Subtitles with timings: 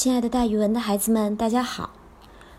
[0.00, 1.90] 亲爱的大语文的孩子们，大家好！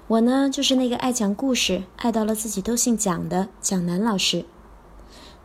[0.06, 4.46] 我呢，就是那个爱讲故事、爱到了自己都姓蒋的蒋楠老师。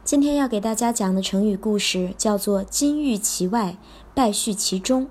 [0.05, 3.79] 今天要给大家讲的成语故事叫做“金玉其外，
[4.13, 5.09] 败絮其中”。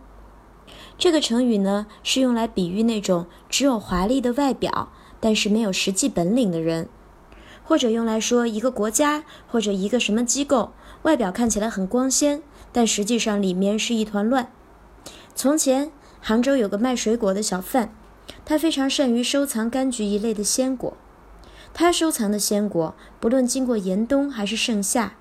[0.95, 4.89] 这个成语呢，是用来比喻那种只有华丽的外表，
[5.19, 6.87] 但是没有实际本领的人，
[7.63, 14.51] 或者用来说一个国家或者一个什么机构，外表看起来很光鲜，但实际上里面是一团乱。
[15.33, 15.91] 从前。
[16.27, 17.91] 杭州有个卖水果的小贩，
[18.43, 20.97] 他非常善于收藏柑橘一类的鲜果。
[21.71, 25.13] 他收藏的鲜果，不论经过严冬还是盛夏，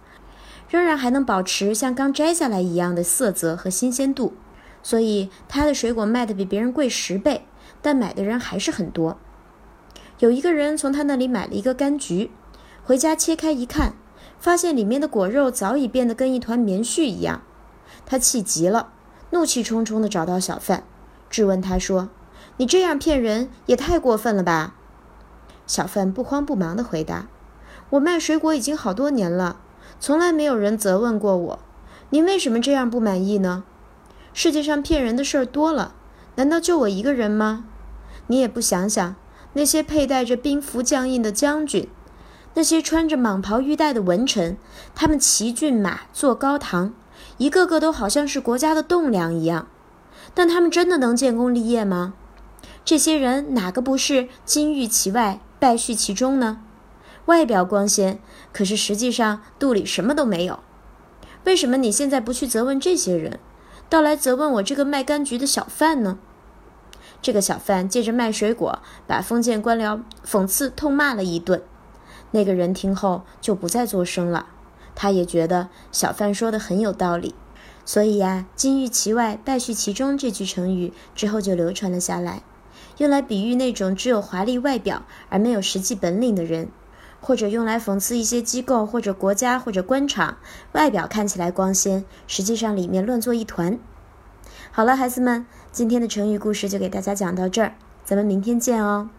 [0.67, 4.33] 仍然还能保持像刚摘下来一样的色泽和新鲜度。
[4.83, 7.45] 所以他的水果卖的比别人贵十倍，
[7.83, 9.19] 但买的人还是很多。
[10.21, 12.31] 有一个人从他那里买了一个柑橘，
[12.83, 13.93] 回家切开一看，
[14.39, 17.43] 发现里面的果肉早已变得跟一团棉絮一样。
[18.07, 18.95] 他气急了，
[19.33, 20.85] 怒气冲冲地找到小贩。
[21.35, 22.11] 质问他说
[22.59, 24.77] ：“你这样骗人也太过分了吧？”
[25.67, 27.27] 小贩不慌不忙地回答
[27.91, 29.57] ：“我卖水果已经好多年了，
[29.99, 31.59] 从来没有人责问过我。
[32.11, 33.65] 您为什么这样不满意呢？
[34.33, 35.97] 世界上骗人的事儿多了，
[36.37, 37.65] 难道就我一个人吗？
[38.29, 39.17] 你也不想想
[39.55, 41.89] 那些佩戴着兵符将印的将军，
[42.55, 44.57] 那些穿着蟒袍玉带的文臣，
[44.95, 46.95] 他们骑骏马，坐高堂，
[47.39, 49.67] 一个个都好像是国家的栋梁一样。”
[50.33, 52.15] 但他们真的能建功立业吗？
[52.85, 56.61] 这些人哪个不是金玉其外，败絮其中呢？
[57.27, 58.19] 外表光鲜，
[58.53, 60.61] 可是实际上肚里什么都没有。
[61.45, 63.39] 为什么你现在不去责问这些人，
[63.89, 66.19] 倒来责问我这个卖柑橘的小贩呢？
[67.23, 71.63] 这个小贩借着卖水果，把封建官僚讽刺痛骂了一顿。
[72.33, 74.47] 那个人听后就不再作声了，
[74.95, 77.35] 他也觉得小贩说的很有道理。
[77.85, 82.43] 所以呀，“金玉其外，败絮其中”这句成语之后就流传了下来，
[82.97, 86.69] 用来比喻那种只有华丽外表而没有实际本领的人，
[87.21, 90.39] 或者用来讽刺一些机构或者国家或者官场，
[90.73, 93.79] 外表看起来光鲜，实际上里面乱作一团。
[94.71, 97.75] 好了，孩子们，今天的成语故事就给大家讲到这儿，
[98.05, 99.11] 咱们明天见哦。